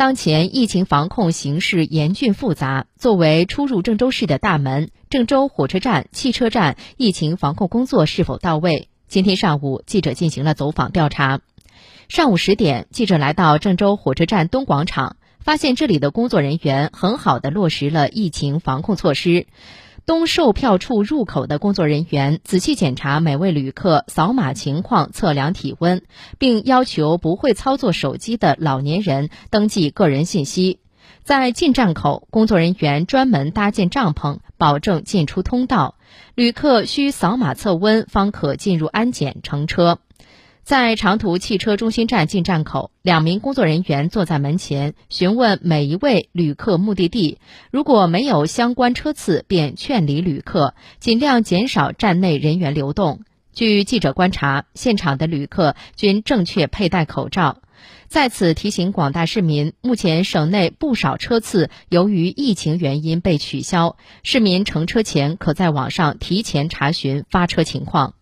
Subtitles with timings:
[0.00, 8.88] 当前疫情防控形势严峻复杂，作为出入郑州市的大门，郑州火车站、汽车站疫情防控工作是否到位？
[9.08, 11.40] 今天上午，记者进行了走访调查。
[12.08, 19.48] 上午十点，记者来到郑州火车站东广场，发现这里的工作人员很好的落实了疫情防控措施。
[20.10, 26.02] 东售票处入口的工作人员仔细检查每位旅客扫码情况，测量体温，
[26.36, 30.80] 并要求不会操作手机的老年人登记个人信息。
[31.22, 35.94] 在进站口，工作人员专门搭建帐篷，保证进出通道。
[36.34, 40.00] 旅客需扫码测温，方可进入安检乘车。
[40.62, 47.38] 在长途汽车中心站进站口，两名工作人员坐在门前，询问每一位旅客目的地。
[47.72, 53.20] 如果没有相关车次，便劝离旅客，尽量减少站内人员流动。
[53.52, 57.58] 据记者观察，现场的旅客均正确佩戴口罩。
[58.06, 68.14] 在此提醒广大市民，目前省内不少车次由于疫情原因被取消，市民乘车前可在网上提前查询发车情况。